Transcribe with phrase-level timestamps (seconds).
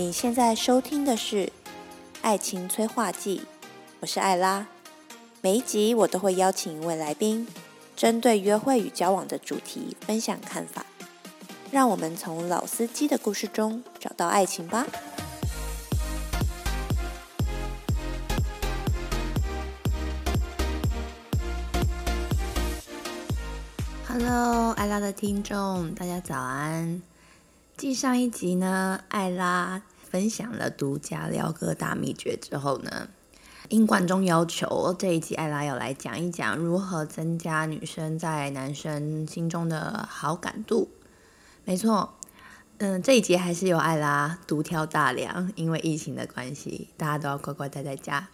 [0.00, 1.44] 你现在收听的是
[2.22, 3.40] 《爱情催化剂》，
[4.00, 4.66] 我是艾拉。
[5.42, 7.46] 每一集我都会邀请一位来宾，
[7.94, 10.86] 针对约会与交往的主题分享看法。
[11.70, 14.86] 让我们从老司机的故事中找到爱情吧。
[24.08, 27.02] Hello，艾拉的听众，大家早安。
[27.76, 33.08] 继上一集呢，艾拉分享了独家撩哥大秘诀之后呢，
[33.68, 40.90] 应观众要求，这一集艾拉要来讲一讲如何增加女生在男生心中的好感度。
[41.64, 42.14] 没错，
[42.78, 48.28] 嗯，这一集还是由艾拉独挑大梁，因为疫情的关系，大家都要乖乖待在家。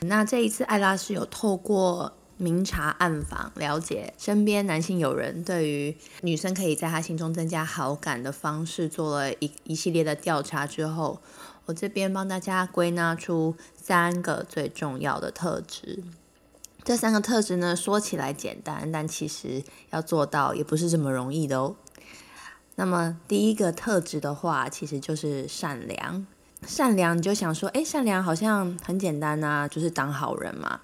[0.00, 2.14] 那这一次艾拉是有透过。
[2.36, 11.20] 明察暗访，了解身边男性友人对于女生可以在他心中增加好感的方式，做了一一系列的调查之后，
[11.66, 16.02] 我这边帮大家归纳出三个最重要的特质。
[16.82, 21.76] 这三个特质呢，说起来简单，但其实要做到也不是这么容易的哦。
[22.74, 26.26] 那么第一个特质的话，其实就是善良。
[26.66, 30.80] 善良，你就想说，哎，善良好像很简单啊，就是当好人嘛。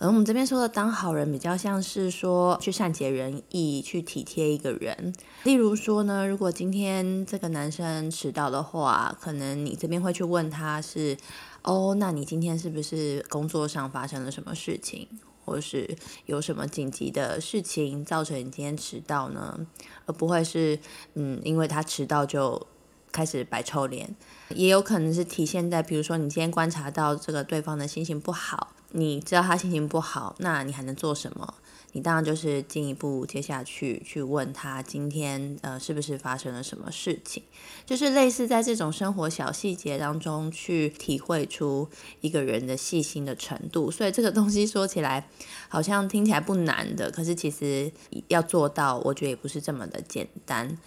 [0.00, 5.12] 而我们这边说的当好人，比较像是说去善解人意，去体贴一个人。
[5.42, 11.16] 例如说呢，如果今天这个男生迟到的话，可能你这边会去问他是，
[11.62, 15.08] 哦，那你今天是不是工作上发生了什么事情，
[15.44, 15.96] 或是
[16.26, 19.66] 有什么紧急的事情造成你今天迟到呢？
[20.06, 20.78] 而不会是，
[21.14, 22.64] 嗯，因为他迟到就
[23.10, 24.14] 开始摆臭脸。
[24.50, 28.74] 也有可能是体现在，比如说你今天观察到这个对方的心情不好。
[28.92, 31.54] 你知道他心情不好，那你还能做什么？
[31.92, 37.42] 你当然就是进一步接下去去问他今天呃是不是发生了什么事情，
[37.86, 41.88] 就是类似在这种生活小细节当中去体会出
[42.20, 43.90] 一个人的细心的程度。
[43.90, 45.28] 所以这个东西说起来
[45.68, 47.90] 好像听起来不难的，可是其实
[48.28, 50.78] 要做到，我觉得也不是这么的简单。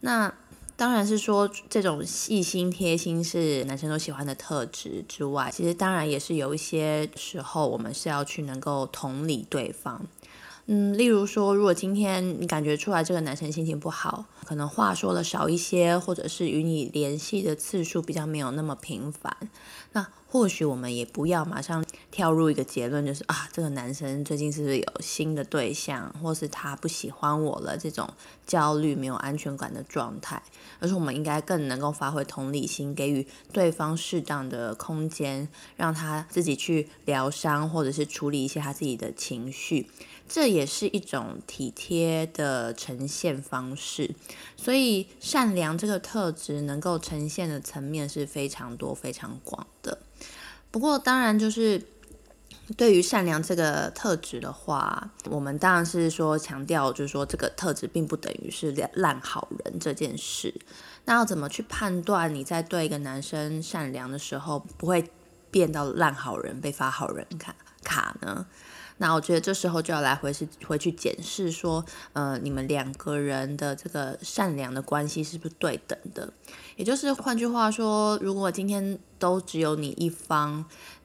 [0.00, 0.32] 那。
[0.78, 10.06] 当然是说这种细心贴心是男生都喜欢的特质之外，其实当然也是有一些时候我们是要去能够同理对方。
[10.70, 19.34] 嗯，例如说，如果今天你感觉出来这个男生心情不好，可能话说的少一些，或者是与你联系的次数比较没有那么频繁，
[19.92, 28.06] 那或许我们也不要马上跳入一个结论，就是啊，这个男生最近是不是有新的对象，或是他不喜欢我了这种
[28.46, 30.42] 焦虑、没有安全感的状态，
[30.80, 35.48] 而是我们应该更能够发挥同理心，给予对方适当的空间，
[35.78, 39.88] 让他自己去疗伤，或者是处理一些他自己的情绪。
[40.28, 44.14] 这也是一种体贴的呈现方式，
[44.56, 49.98] 所以善良这个特质能够呈现的层面是非常多、非常广的。
[50.70, 51.82] 不过，当然就是
[52.76, 60.54] 对于善良这个特质的话，我们当然是说强调，就是说这个特质并不等于是烂好人这件事。
[61.06, 65.10] 那要怎么去判断你在对一个男生善良的时候，不会
[65.50, 68.46] 变到烂好人被发好人卡卡呢？
[68.98, 76.32] 那我觉得这时候就要来回是回去检视说，呃，你们两个人的这个善良的关系是不是对等的？
[76.76, 80.64] 也就是换句话说，如果今天都只有你一方，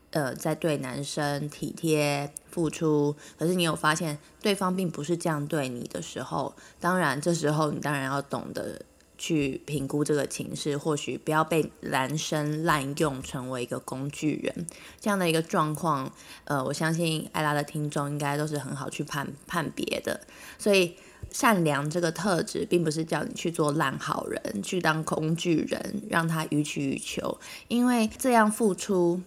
[0.09, 8.81] 呃，在对男生体贴付出，可是你有发现对方并不是这样对你的时候，当然这时候你当然要懂得。
[9.25, 14.67] 去评估这个情势，或许不要被男生滥用成为一个工具人
[14.99, 16.11] 这样的一个状况。
[16.43, 20.19] 呃，我相信艾拉的听众应该都是很好去判判别的。
[20.59, 20.97] 所以，
[21.31, 29.21] 善良这个特质，并不是叫你去做烂好人，去当工具人，让他予取予求，因为这样付出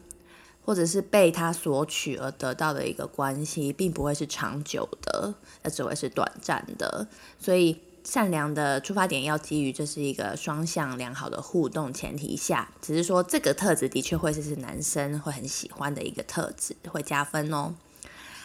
[0.61, 5.33] 或者是被他索取而得到的一个关系，并不会是长久的，
[5.63, 7.09] 那只会是短暂的。
[7.39, 7.81] 所以。
[8.07, 17.75] 善良的出发点要基于这是一个双向良好的互动前提下，只是说这个特质的确会是男生会很喜欢的一个特质，会加分哦。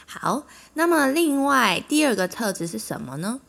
[0.07, 3.39] 好，那么另外第二个特质是什么呢？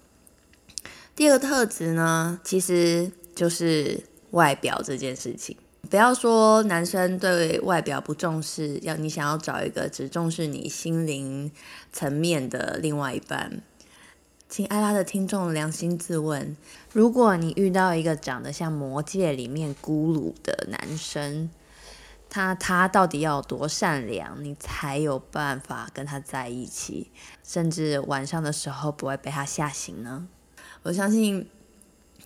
[1.16, 5.56] 第二个特质呢，其实就是外表这件事情。
[5.90, 11.50] 不要说男生对外表不重视，要你想要找一个只重视你心灵
[11.90, 13.62] 层面的另外一半。
[14.52, 16.54] 请艾拉的听众良心自问：
[16.92, 21.48] 如果你遇到一个长得像魔界里面咕噜的男生，
[22.28, 27.10] 他他到底要多善良，你才有办法跟他在一起，
[27.42, 30.28] 甚至晚上的时候不会被他吓醒呢？
[30.82, 31.48] 我相信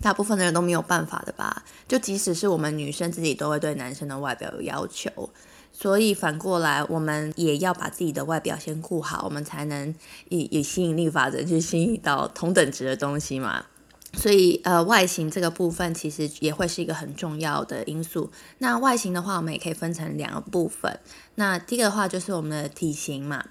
[0.01, 1.63] 大部分的人都没有办法的吧？
[1.87, 5.31] 就即使是我们女生自己，都会对男生的外表有要求。
[5.79, 9.95] 所以反过来，我们也要把自己的外表先顾好，我们才能
[10.31, 13.67] 以以吸引力法则去吸引到同等值的东西嘛。
[14.15, 18.31] 所以呃，外形这个部分其实也会是一个很重要的因素。
[18.57, 20.99] 那外形的话，我们也可以分成两个部分。
[21.35, 23.45] 那第一个的话就是我们的体型嘛。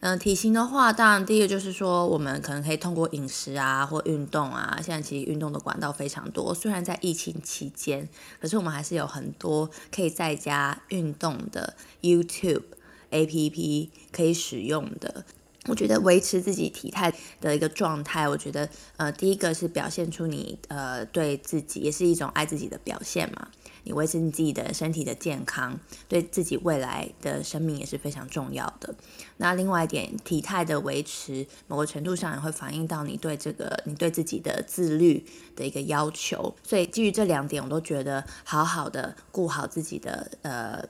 [0.00, 4.78] 嗯，体型的话，当然第一个就是说，我们可能可以通过饮食啊，或运动啊。
[4.82, 8.08] 现在其实运动的管道非常多，虽然在疫情期间，
[8.40, 12.62] 可是我们还是有很多可以在家运动的 YouTube
[13.10, 15.24] APP 可以使用的。
[15.68, 23.48] 我觉得维持自己体态的一个状态，我觉得呃，第一个是表现出你呃对自己也是一种爱自己的表现嘛。
[23.86, 25.78] 你维持你自己的身体的健康，
[26.08, 28.92] 对自己未来的生命也是非常重要的。
[29.36, 35.24] 那另外一点，体态的维持，某个程度上也会反映到你对这个你对自己的自律
[35.54, 36.52] 的一个要求。
[36.64, 40.84] 所以基于这两点，我都觉得好好的顾好自己的呃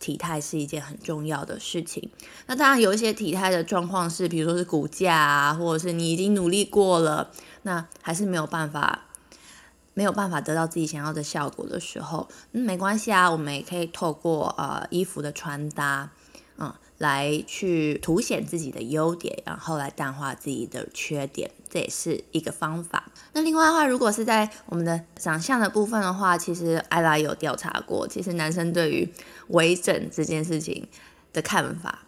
[0.00, 2.10] 体态是一件很重要的事情。
[2.46, 7.30] 那当然有一些体态的状况是，比如说是骨架啊，或者是你已经努力过了，
[7.64, 9.04] 那还是没有办法。
[9.98, 16.08] 没有办法得到自己想要的效果的时候，嗯，没关系啊，我们也可以透过呃衣服的穿搭，
[16.56, 23.10] 嗯，来去凸显自己的优点，然后来淡化自己的缺点，这也是一个方法。
[23.32, 29.12] 那另外的话，如果是在我们的长相的部分的话，其实艾拉有调查过，其实男生对于
[29.48, 30.86] 微整这件事情
[31.32, 31.98] 的看法。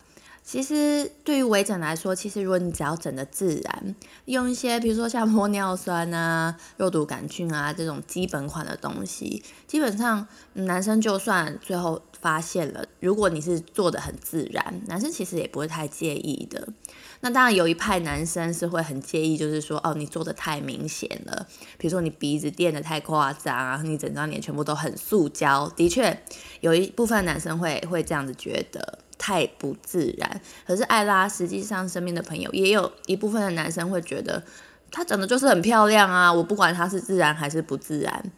[0.50, 3.94] 其实对于微整来说，其实如果你只要整的自然，
[4.24, 16.66] 用一些比如说像玻尿酸啊、肉毒杆菌啊这种基本款的东西，基本上男生就算最后发现了，如果你是做的很自然，男生其实也不会太介意的。
[17.20, 21.46] 那当然有一派男生是会很介意，就是说哦你做的太明显了，
[21.78, 25.68] 比如说你鼻子垫的太夸张啊，你整张脸全部都很塑胶。
[25.76, 26.24] 的确，
[26.58, 28.98] 有一部分男生会会这样子觉得。
[29.20, 34.42] 太不自然，可是艾拉实际上身边的朋友也有一部分的男生会觉得
[34.90, 38.32] 她长得就是很漂亮啊，我不管她是自然还是不自然。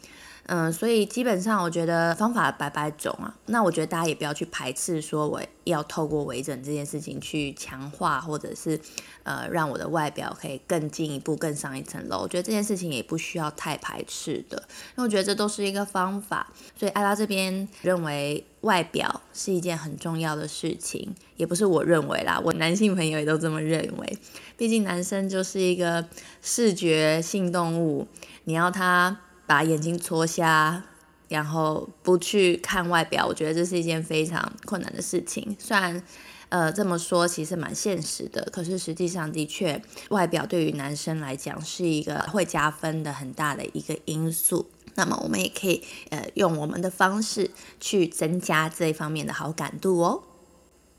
[0.46, 8.78] 嗯，所以基本上我觉得方法百百种啊，那我觉得大家也不要去排斥说我要透过微整这件事情去强化，或者是
[9.22, 12.18] 呃让我的外表可以更进一步、更上一层楼。
[12.22, 14.60] 我觉得这件事情也不需要太排斥的，
[14.96, 16.52] 因为我觉得这都是一个方法。
[16.76, 24.18] 所以艾拉这边认为外表是一件很重要的事情，也不是我认为啦，我男性朋友也都这么认为。
[24.56, 26.08] 毕竟男生就是一个
[26.40, 28.08] 视觉性动物，
[28.44, 29.20] 你要他。
[29.44, 30.82] 把眼睛戳瞎，
[31.28, 35.54] 然后不去看外表，我觉得这是一件非常困难的事情。
[35.58, 36.02] 虽然，
[36.48, 44.64] 呃，这么说其实蛮现实的，可是实际上的确，外表对于男生来讲是一个会加分的很大的一个因素。
[44.94, 47.50] 那么我们也可以，呃，用我们的方式
[47.80, 50.22] 去增加这一方面的好感度哦。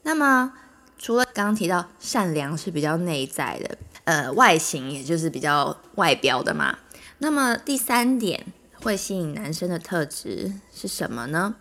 [0.04, 0.54] 那么
[0.98, 6.80] 除了刚刚提到善良是比较内在的，呃，外形也就是比较外表的嘛。
[7.20, 8.48] 那么第三点
[8.82, 11.56] 会吸引男生的特质是什么呢？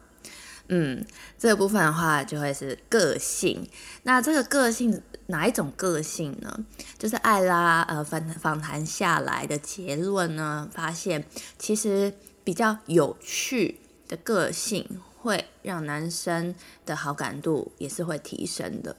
[0.69, 1.05] 嗯，
[1.39, 3.69] 这个部分的话就会是个性。
[4.05, 6.65] 那这个个性哪一种个性呢？
[6.99, 11.25] 就是艾拉呃访访谈下来的结论呢，发现
[11.59, 18.97] 其实比较有趣的个性会让男生的好感度也是会提升的。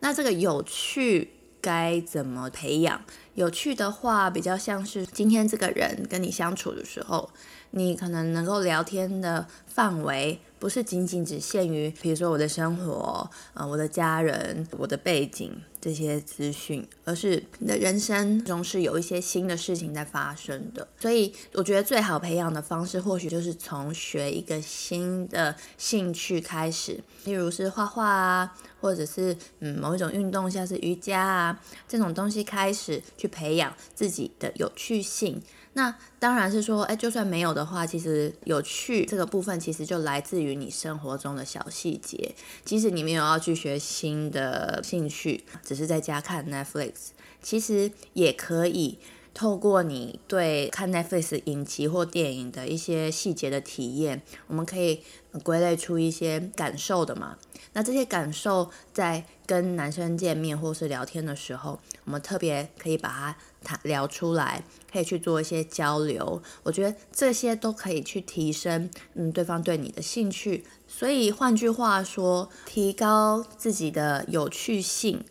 [0.00, 1.32] 那这个有趣。
[1.60, 3.02] 该怎么培养？
[3.34, 7.28] 有趣的话，比较像是今天这个人跟你相处的时候，
[7.72, 10.38] 你可能能够聊天的范围。
[10.60, 20.86] 不是仅仅只限于，比如说我的生活，呃，我的家人，我的背景这些资讯，而是你的人生中是有一些新的事情在发生的。
[20.98, 35.40] 所以我觉得最好培养的方式，或许就是从学一个新的兴趣开始，例如是画画啊，或者是嗯某一种运动，像是瑜伽啊这种东西开始去培养自己的有趣性。
[35.74, 42.34] 那当然是说，哎，就算没有的话，其实有趣这个部分其实就来自于你生活中的小细节。
[42.64, 47.08] 即使你没有要去学新的兴趣，只是在家看 Netflix，
[47.42, 48.98] 其实也可以
[49.34, 55.02] 透过你对看 Netflix 影集或电影的一些细节的体验，我们可以
[55.42, 57.36] 归类出一些感受的嘛。
[57.74, 64.64] 那这些感受在跟男生见面或是聊天的时候，我们特别可以把它谈聊出来。
[64.90, 70.64] 可以去做一些交流，我觉得这些都可以去提升嗯对方对你的兴趣。
[70.86, 75.22] 所以换句话说，提高自己的有趣性，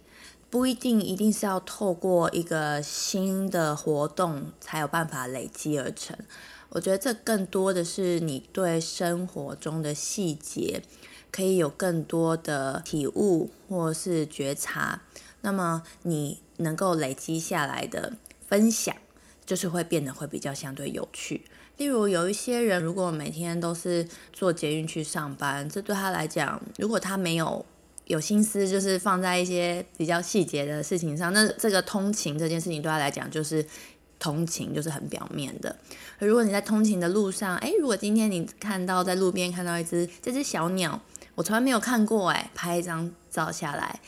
[0.49, 6.17] 不一定一定是要透过一个新的活动才有办法累积而成。
[6.69, 10.81] 我觉得这更多的是你对生活中的细节
[11.31, 15.01] 可以有更多的体悟或是觉察，
[15.41, 18.13] 那么你能够累积下来的
[18.47, 18.95] 分享，
[19.45, 21.45] 就是会变得会比较相对有趣。
[21.77, 27.65] 例如有一些人，如果每天都是坐捷运去上班，这对他来讲，如果他没有
[28.07, 33.65] 有心思，就是放在一些比较细节的事情上，那这个通勤这件事情对他来讲，就是
[34.17, 35.75] 通勤就是很表面的。
[36.19, 40.99] 如果你在通勤的路上，诶，如果今天你看到在路边看到一只这只小鸟，
[41.35, 43.99] 我从来没有看过，诶，拍一张照下来，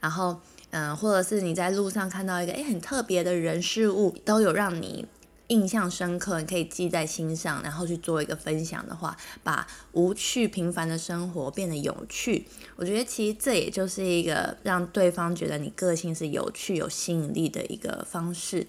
[0.00, 0.38] 然后
[0.70, 5.06] 嗯，或者是你在路上看到一个诶很特别的人事物，都有让你。
[5.48, 12.46] 印象深刻，你可以记在心上，然后去做一个分享的话，把无趣平凡的生活变得有趣。
[12.76, 18.66] 我觉得其实这也就是一个让对方觉得你个性是有趣、有吸引力的一个方式。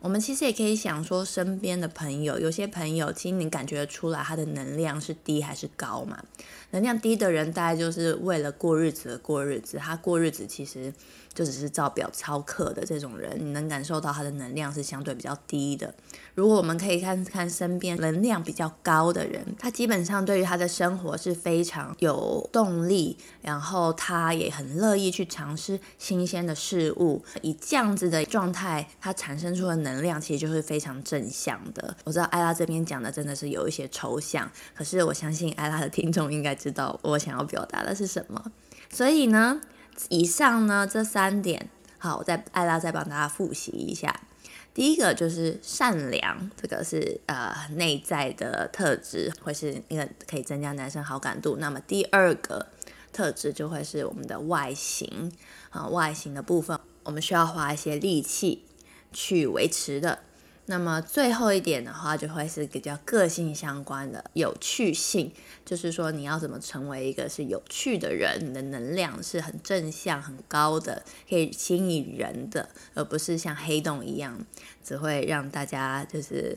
[0.00, 6.22] 我们其实也可以想说，身边的朋友，有些朋友其实你感觉出来他的能量是低还是高嘛？
[6.70, 10.92] 能量低的人，大概就是为了过日子而过日子，他过日子其实。
[11.34, 15.94] 就只是照表操课的这种人，你能感受到他的能量是相对比较低的。
[16.34, 27.22] 如果我们可以看看身边能量比较高的人，他基本上对于他的生活是非常有动力，然后他也很乐意去尝试新鲜的事物。
[27.42, 31.94] 以这样子的状态，他产生出的能量其实就是非常正向的。
[32.04, 38.52] 我知道艾拉这边讲的真的是有一些抽象，可是我相信艾拉的听众应该知道我想要表达的是什么。
[38.90, 39.60] 所以呢？
[40.08, 41.68] 以上呢这三点，
[41.98, 44.20] 好，我再艾拉再帮大家复习一下。
[44.74, 51.56] 第一个就是善良，这个是呃内在的特质，会是一个可以增加男生好感度。
[51.58, 52.68] 那么第二个
[53.12, 55.30] 特质就会是我们的外形
[55.70, 58.64] 啊，外形的部分，我们需要花一些力气
[59.12, 60.20] 去维持的。
[60.66, 65.32] 那么最后一点的话，就会是比较个性相关的有趣性，
[65.64, 74.46] 就是说你要怎么成为一个是有趣的人，你的能量是很正向、很高的，可以吸引人的，而不是像黑洞一样，
[74.84, 76.56] 只会让大家就是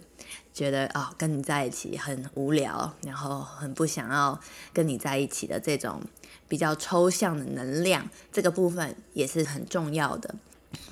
[0.53, 4.39] 觉得哦跟你在一起很无聊，然后很不想要
[4.71, 5.99] 跟你在一起的这种
[6.47, 10.35] 比较抽象的能量，这个部分也是很重要的。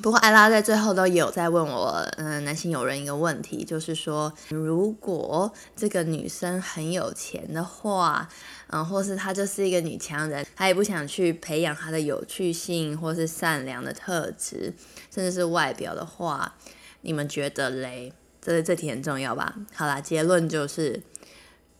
[0.02, 8.28] 不过艾拉在最后都有在问我，嗯，男性友人一个问题，就是说，如果这个女生很有钱的话，
[8.68, 14.74] 嗯，或是她就是一个女强人，她也不想去培养她的有趣性或是善良的特质，
[15.10, 16.56] 甚至是外表的话，
[17.02, 18.12] 你们觉得嘞？
[18.42, 19.56] 这这题很重要吧？
[19.74, 21.02] 好啦，结论就是，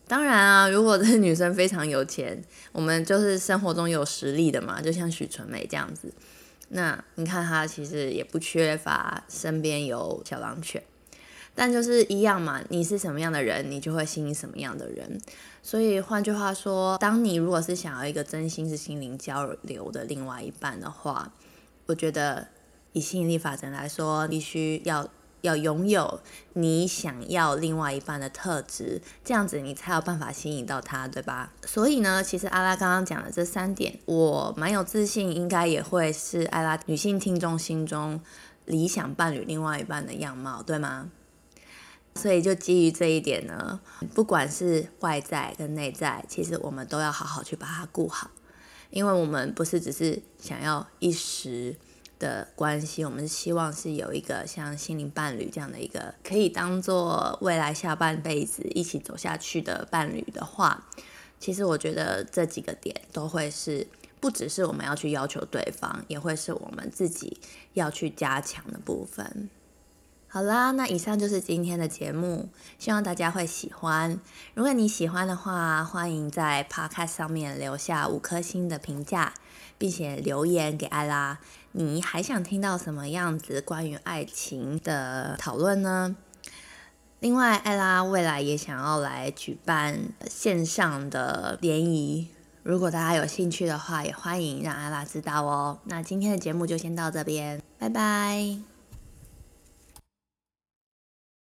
[0.08, 2.42] 当然啊，如果这个女生非常有钱，
[2.72, 6.10] 我们就是生活中有实力的嘛，就像许纯美这样子。
[6.68, 10.82] 那你看他其实也不缺乏身边有小狼犬，
[11.54, 15.20] 但就是一样嘛，你是什么样的人，你就会吸引什么样的人。
[15.62, 21.32] 所以换句话说，当你如果是想要一个真心是心灵交流的另外一半的话，
[21.86, 22.48] 我觉得
[22.92, 25.08] 以吸引力法则来说，必须要。
[25.44, 26.20] 要拥有
[26.54, 31.52] 你想要另外一半的特质，这样子你才有办法吸引到他，对吧？
[31.66, 38.18] 所以呢，其实阿拉刚刚讲的这三点，我蛮有自信，应该也会是阿拉女性听众心中
[38.64, 41.10] 理想伴侣另外一半的样貌，对吗？
[42.14, 43.78] 所以就基于这一点呢，
[44.14, 48.30] 不管是外在跟内在，其实我们都要好好去把它顾好，
[48.88, 51.76] 因为我们不是只是想要一时。
[52.18, 60.86] 的关系，我们希望是有一个像心灵伴侣这样的一个可以当做未来下半辈子一起走下去的伴侣的话，
[61.38, 63.86] 其实我觉得这几个点都会是
[64.20, 67.38] 不只是我们要去要求对方，也会是我们自己
[67.74, 69.50] 要去加强的部分。
[70.26, 74.18] 好啦，那以上就是今天的节目，希望大家会喜欢。
[74.54, 79.32] 如果你喜欢的话，欢迎在 Podcast 上面留下五颗星的评价，
[79.78, 81.38] 并且留言给艾拉。
[81.76, 86.14] 你还想听到什么样子关于爱情的讨论呢？
[87.18, 89.98] 另外，艾拉未来也想要来举办
[90.30, 92.28] 线上的联谊，
[92.62, 95.80] 如果大家有兴趣的话，也欢迎让艾拉知道哦。
[95.86, 98.73] 那今天的节目就先到这边，拜拜。